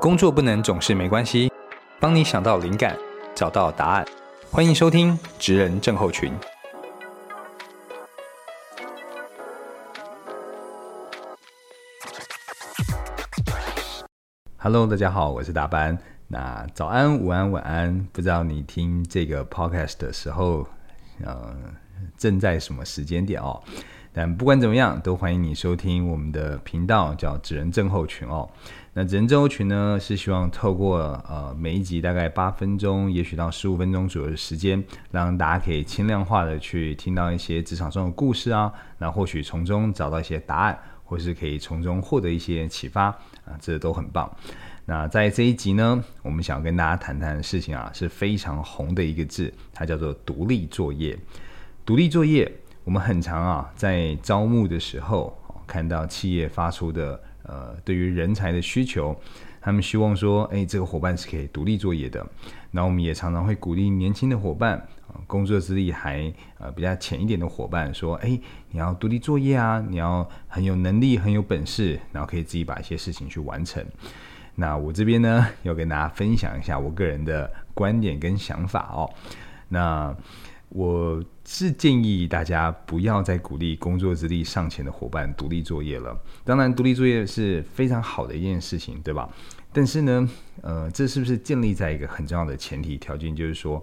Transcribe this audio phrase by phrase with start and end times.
[0.00, 1.52] 工作不能总是没关系，
[2.00, 2.96] 帮你想到灵感，
[3.34, 4.06] 找到答案。
[4.50, 6.32] 欢迎收听《职人症候群》。
[14.56, 15.98] Hello，大家好，我是大班。
[16.28, 20.66] 那早安、午安、晚安，不知道你听这个 Podcast 的时候，
[21.22, 21.54] 呃，
[22.16, 23.62] 正在什么时间点哦？
[24.12, 28.48] 但不管怎么样，都欢迎你收听我们的频道，叫“纸人症候群”哦。
[28.92, 34.82] 那“纸人症候群”呢，是希望透过呃每一集大概八分钟，也许到十五分钟左右的时间，
[35.12, 43.04] 让大家可以轻量化的去听到一些职场中的故事啊，那或许从中找到一些答案，或是可以从中获得一些启发
[43.44, 44.28] 啊，这都很棒。
[44.86, 51.16] 那在这一集呢，我们想跟大家谈谈的事情啊，是非常红的一个字，它叫做“独立作业”。
[51.86, 52.52] 独立作业。
[52.84, 59.14] 我们很常啊，在招募的时候，看到企业发出的呃，对于人才的需求，
[59.60, 62.26] 他们希望说，哎，这个伙伴是可以独立作业的。
[62.70, 64.86] 那我们也常常会鼓励年轻的伙伴，
[65.26, 68.38] 工作资历还呃比较浅一点的伙伴，说，哎，
[68.70, 73.84] 你要独立作业啊，你要很有能力、很有本事，然后可以自己把一些事情去完成。
[74.54, 79.10] 那我这边呢，要跟大家分享一下我个人的观点跟想法哦。
[79.68, 80.14] 那
[80.70, 86.16] 我是建议大家不要再鼓励工作资历尚浅的伙伴独立作业了。
[86.44, 89.28] 当然，独立作业是非常好的一件事情，对吧？
[89.72, 90.28] 但是呢，
[90.62, 93.82] 呃，这是不是建立在一个很重要的前提条件，就是说，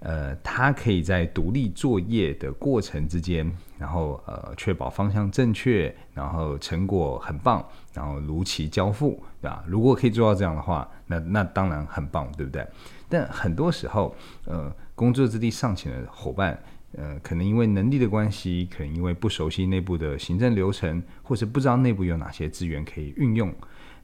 [0.00, 9.64] 呃，他可以在独立作业的过程之间，然后呃，确保方向正确，然后成果很棒，然后如期交付，对吧？
[9.66, 12.66] 如果可以做到这样的话，那那当然很棒，对不对？
[13.08, 14.14] 但很多时候，
[14.44, 14.70] 呃。
[14.96, 16.60] 工作之地尚浅的伙伴，
[16.96, 23.54] 呃，可能因为能力的关系，可能因为不熟悉内部的行政流程，或是不知道内部有哪些资源可以运用，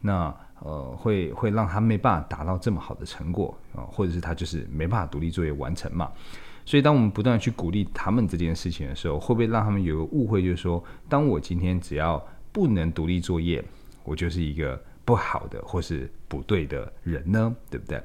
[0.03, 6.13] 那呃，会会让他没办法达到这么好的成果啊，或者是他就是没办法独立作业完成嘛。
[6.65, 13.65] 所以，当我们不断去鼓励他们这件事情的时候，会不会让他们有个误会，就是说，当我今天只要不能独立作业，
[14.05, 17.53] 我就是一个不好的或是不对的人呢？
[17.69, 18.01] 对不对？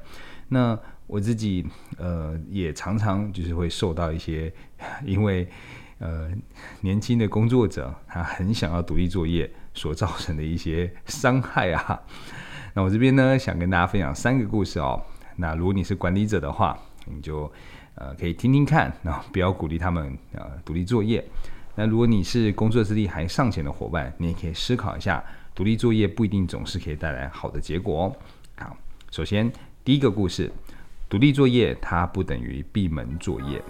[0.48, 1.66] 那我自己
[1.98, 4.54] 呃也常常就是会受到一些，
[5.06, 5.48] 因为
[6.00, 6.30] 呃
[6.82, 12.00] 年轻的工作者他很想要独立作业所造成的一些伤害啊。
[12.74, 15.02] 那我这边呢想跟大家分享三个故事哦。
[15.38, 17.52] 那如果你是管理者的话，你就
[17.96, 21.26] 呃可以听听看，然后不要鼓励他们呃独立作业。
[21.76, 25.24] 那如果你是工作资历还尚浅的伙伴，你也可以思考一下，
[25.56, 28.16] 独立作业不一定总是可以带来好的结果哦。
[28.58, 28.76] 好，
[29.10, 29.50] 首先
[29.86, 30.52] 第一个故事。
[31.10, 33.64] 独立作业它不等于闭门作业。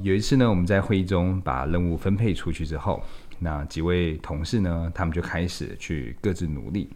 [0.00, 3.02] 有一次呢，我们在会议中把任务分配出去之后，
[3.40, 6.88] 那几位同事呢，他们就开始去各自努力。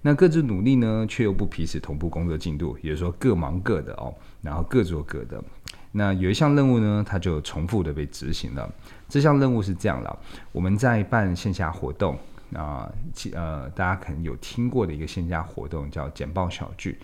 [0.00, 5.42] 那各自努力呢，却又不彼此同步工作进度，也就是说各忙各的哦，然后各做各的。
[5.90, 8.72] 那有一项任务呢，它就重复的被执行了。
[9.08, 10.18] 这项任务是这样的：
[10.52, 12.16] 我们在办线下活动。
[12.54, 12.90] 啊，
[13.32, 16.98] 呃，大家可能有听过的一个线下活动叫简报小聚。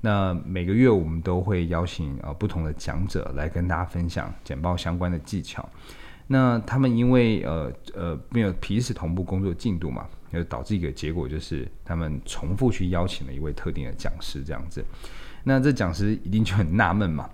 [0.00, 5.68] 那每个月我们都会邀请呃不同的讲者来跟大家分享简报相关的技巧。
[6.26, 14.84] 那他们因为呃呃没有彼此同步工作进度嘛，就导致一个结果就是他们重复去邀请了一位特定的讲师这样子。
[15.44, 17.28] 那这讲师一定就很纳闷嘛。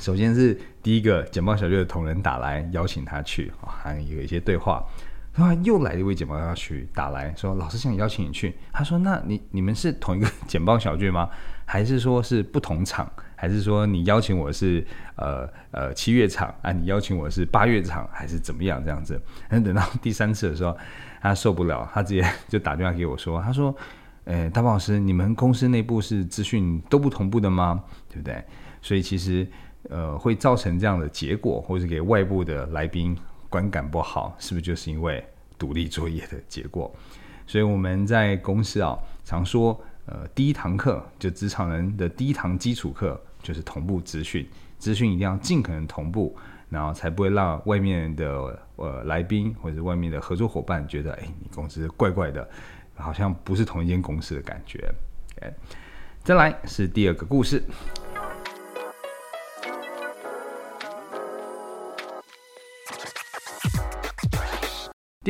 [0.00, 4.84] 首先是第一个简报小聚的同仁打来邀请他去啊，还有一些对话。
[5.32, 8.52] 然后，又来一位简报要去打来说，老师想邀请你去。
[8.72, 11.30] 他说：“那你你们是同一个简报小聚吗？
[11.64, 13.10] 还是说是不同场？
[13.36, 16.72] 还是说你邀请我是呃呃七月场啊？
[16.72, 20.76] 你邀请我是八月场，还是怎么样这样子？”那等到第三次的时候，
[21.22, 23.74] 他受不了，他直接就打电话给我说：“他说，
[24.24, 27.82] 呃，大宝老师，你们公司内部是资讯都不同步的吗？
[28.08, 28.44] 对不对？
[28.82, 29.46] 所以其实
[29.88, 33.16] 呃会造成这样的结果，或者给外部的来宾。”
[33.50, 35.22] 观感不好，是不是就是因为
[35.58, 36.90] 独立作业的结果？
[37.46, 44.48] 所以我们在公司啊，常说，呃，第一堂课就职场人的第一堂基础课就是同步资讯，
[44.78, 46.36] 资讯一定要尽可能同步，
[46.68, 52.48] 然后才不会让外面的呃来宾或者外面的合作伙伴觉得，哎，你公司怪怪的，
[52.94, 54.88] 好像不是同一间公司的感觉。
[55.40, 55.52] 哎，
[56.22, 57.60] 再来是第二个故事。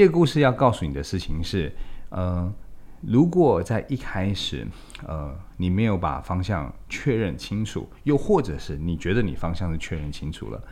[0.01, 1.71] 第二个故事要告诉你的事情是，
[2.09, 2.51] 呃，
[3.03, 4.67] 如果在一开始，
[5.07, 10.63] 呃，你没有把方向确认清楚，又或者是你觉得你方向是确认清楚了，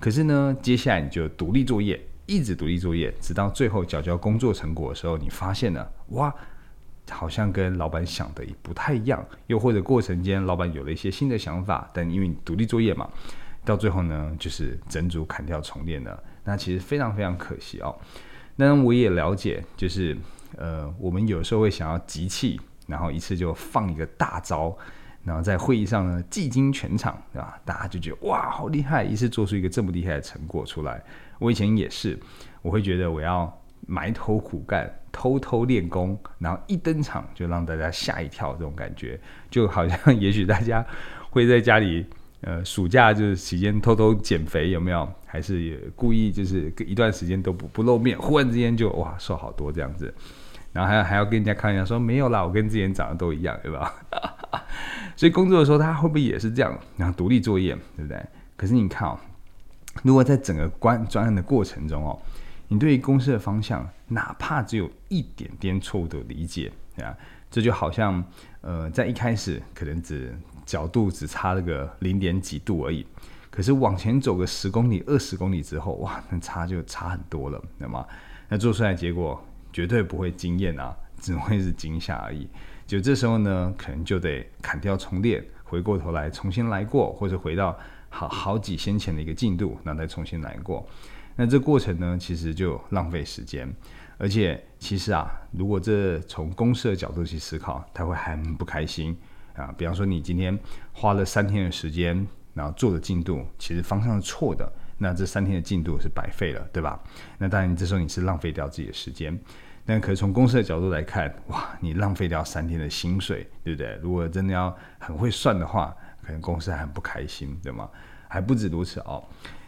[0.00, 6.34] 可是呢，接下来你就独立作业，一直独立作业，直到最后缴交工作成果的时候，你发现了哇，
[7.08, 13.08] 好像跟老板想的也不太一样，又或者过程间老板有了一些新的想法，但因为你独立作业嘛，
[13.64, 17.96] 到最后呢，就是整组砍掉重练了，那其实非常非常可惜哦。
[18.56, 20.16] 那我也了解，就是
[20.56, 24.76] 呃，我们有时候会想要集气，然后一次就放一个大招。
[25.24, 27.58] 然后在会议上呢，技惊全场，对吧？
[27.64, 31.02] 大家就觉得哇，好厉害，一次做出一个这么厉害的成果出来。
[31.38, 32.18] 我以前也是，
[32.60, 33.50] 我会觉得我要
[33.86, 39.18] 埋头苦干，偷偷练功，然后一登场就让大家吓一跳，这种感觉
[39.50, 40.84] 就好像也许大家
[41.30, 42.04] 会在家里，
[42.46, 45.10] 呃，暑假就是期间偷偷减肥，有没有？
[45.24, 50.12] 还是也故意就是一段时间都不不露面，忽然之间就哇瘦好多这样子。
[50.72, 53.94] 然后还要还要跟人家开玩笑说没有啦，我跟之前长得都一样，对吧？
[55.16, 56.78] 所以工作的时候他会不会也是这样？
[56.96, 58.22] 然后独立作业，对不对？
[58.56, 59.18] 可是你看哦，
[60.02, 62.20] 如果在整个关专案的过程中哦，
[62.68, 67.16] 你对于公司的方向哪怕只有一点点错误的理解啊，
[67.50, 68.22] 这就好像
[68.60, 73.06] 呃在一开始可能只角度只差了个零点几度而已，
[73.50, 78.06] 可是往前走个十公里、二十公里之后，哇，那差就差很多了，那么
[78.48, 79.42] 那做出来结果。
[79.74, 82.46] 绝对不会惊艳啊，只会是惊吓而已。
[82.86, 87.76] 就这时候呢，可能就得砍掉重练，回过头来重新来过，或者回到
[88.08, 90.88] 好好几先前的一个进度，然后再重新来过。
[91.34, 93.68] 那这过程呢，其实就浪费时间。
[94.16, 99.16] 而且其实啊，如果这从公司的角度去思考，他会很不开心
[99.54, 99.74] 啊。
[99.76, 100.58] 比方说，你今天
[100.92, 104.70] 花了三天的时间，然后做的进度其实方向是错的。
[104.98, 107.02] 那这三天的进度是白费了，对吧？
[107.38, 109.38] 那当然，这时候你是浪费掉自己的时间。
[109.86, 113.98] 那可是从公司的角度来看，哇，你浪费掉三天的薪水，对不对？
[114.00, 117.90] 如果真的要很会算的话，可能公司还很不开心，对吗？
[118.28, 119.22] 还不止如此哦，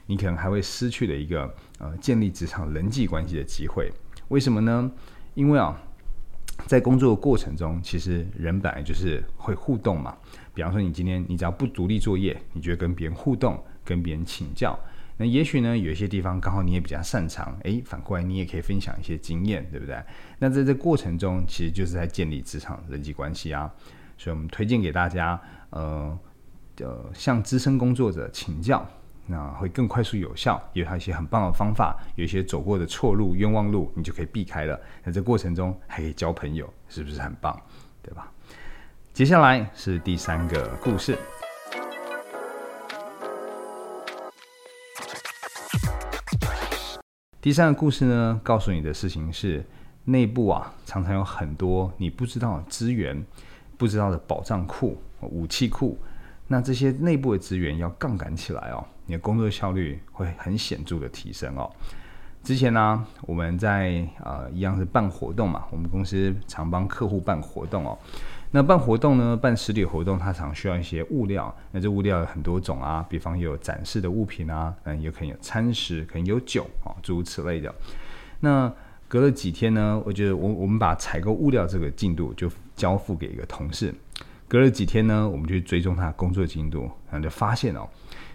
[0.07, 3.93] 你可能还会失去了一个呃建立职场人际关系的机会。
[4.29, 4.91] 为什么呢？
[5.35, 5.79] 因为啊，
[6.67, 10.17] 在工作的过程中，其实人本来就是会互动嘛。
[10.53, 14.79] 比方说，你今天你只要不独立作业，你就会跟别人互动，跟别人请教。
[15.17, 19.97] 那也许呢，有一些地方刚好你也比较擅长，诶，反过来你也可以分享一些经验，对不对？
[20.39, 23.73] 那在这过程中，其实就是在建立职场人际关系啊。
[24.19, 25.41] 所以我们推荐给大家，
[25.71, 26.19] 呃，
[26.81, 28.87] 呃，向资深工作者请教，
[29.27, 34.81] 那会更快速有效，有它一些很棒的方法，有一些走过的错路、冤枉路，你就可以避开了。
[35.03, 37.61] 那这过程中还可以交朋友，是不是很棒？
[38.03, 38.31] 对吧？
[39.13, 41.19] 接下来是第三个故事。
[47.41, 49.65] 第三个故事呢，告诉你的事情是，
[50.05, 53.25] 内部啊常常有很多你不知道的资源，
[53.77, 55.99] 不知道的宝藏库、武器库。
[56.49, 61.71] 那这些内部的资源要杠杆起来哦，你的工作效率会很显著的提升哦。
[62.43, 67.99] 之前呢，我们在呃一样是办活动嘛，我们公司常帮客户办活动哦。
[68.53, 69.37] 那办活动呢？
[69.37, 71.53] 办实体活动，它常需要一些物料。
[71.73, 77.75] 那这物料有很多种啊，比方有展示的物品啊，嗯，也可能有餐食，可能有酒啊，诸如此类的。
[78.39, 78.73] 那
[79.09, 80.01] 隔了几天呢？
[80.07, 83.93] 我觉得我我们把采购物料这个进度就交付给一个同事。
[84.49, 87.89] 隔了几天呢，我们就追踪他工作进度，然后就发现哦，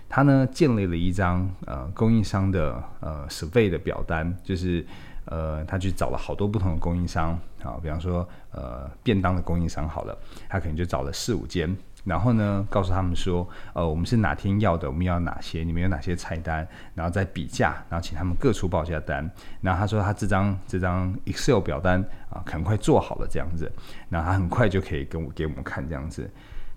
[0.10, 4.86] 他呢建立了一张呃供应商的呃 survey 的表单，就是。
[5.26, 10.18] 呃，他去找了好多不同的供应商啊，比方说呃便当的供应商好了，
[10.50, 19.30] 他可能就找了四五间，然后呢告诉他们说，呃我们是哪天要的，我们要哪些，你们有哪些菜单，然后再比价，然后请他们各出报价单，
[19.62, 23.72] 然后他说他这张这张 Excel 表单啊，很快做好了这样子，
[24.10, 26.30] 然后他很快就可以跟我给我们看这样子，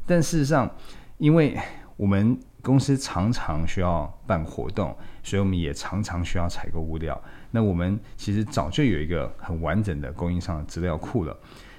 [0.06, 0.70] 但事实上，
[1.18, 1.58] 因为
[1.96, 7.18] 我们公司常常需要办活动，所以我们也常常需要采购物料。
[7.50, 11.36] 那我们其实早就有一个很完整的供应商的资料库了。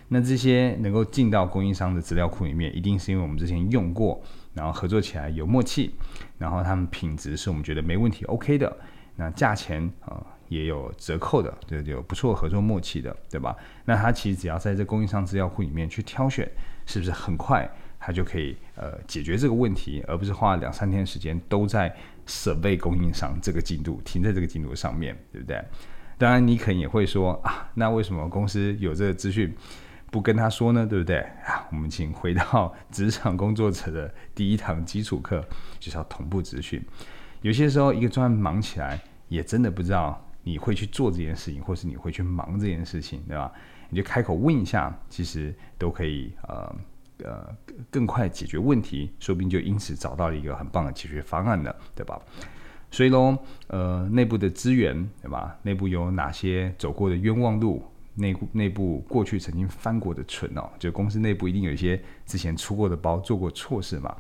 [0.08, 4.22] 那这些能够进到供应商的资料库里面，一定是因为我们之前用过，
[4.54, 5.94] 然后合作起来有默契，
[6.38, 8.78] 然后他们品质是我们觉得没问题 OK 的，
[9.16, 13.56] 那价钱啊也有折扣的，就有不错合作默契的，对吧？
[13.86, 16.50] 那他其实只要在这供应商资料库里面去挑选，
[16.86, 17.70] 是不是很快
[18.00, 21.96] 他就可以呃解决这个问题，而不是花两三天时间都在。
[22.28, 25.64] 设备供应商这个进度停在这个进度上面对不对？
[26.18, 29.56] 当然你可能也会说啊，那为什么公司有这个资讯
[30.12, 30.86] 不跟他说呢？
[30.86, 31.68] 对不对啊？
[31.72, 35.44] 我们请回到职场工作者的第一堂基础课，
[35.80, 36.84] 就是要同步资讯。
[37.42, 43.52] 有些时候一个专案忙起来，也真的不知道你会去做这件事情，或是你会去忙这件事情，对吧？
[43.90, 46.76] 你就开口问一下，其实都可以呃。
[47.24, 47.48] 呃，
[47.90, 52.20] 更快解决问题，说不定就因此找到了一个很棒的解决方案了，对吧？
[52.92, 55.58] 所以喽，呃，内部的资源对吧？
[55.64, 57.82] 内部有哪些走过的冤枉路？
[58.16, 64.16] 内部内部过去曾经翻过的存哦，就公司内部一定有一些之前出过的包、做过错事嘛。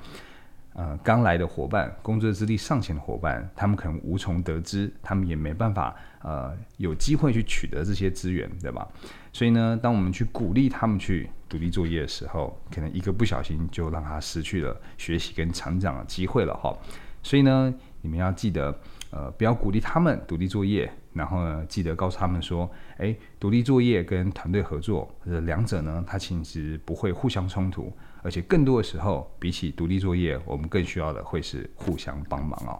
[0.74, 8.86] 呃，刚来的伙伴，工作资历尚浅的伙伴，他们可能无从得知，他们也没办法呃有机会去取得这些资源，对吧？
[9.32, 16.78] 所以呢，当我们去鼓励他们去独立作业的时候，可能一个不小心就让他失去了学习跟成长的机会了哈。
[17.24, 18.78] 所以呢，你们要记得，
[19.12, 27.92] 呃，不要鼓励他们独立作业，然后呢，记得告诉他们说，诶，独立作业跟团队合作，这两者呢，它其实不会互相冲突。
[28.22, 32.78] 而且更多的时候，比起独立作业，我们更需要的会是互相帮忙哦。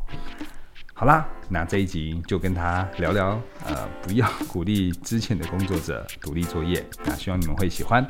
[0.94, 6.86] 好啦，那这一集就跟他聊聊，呃，不要鼓励之前的工作者独立作业。
[7.06, 8.06] 那希望你们会喜欢。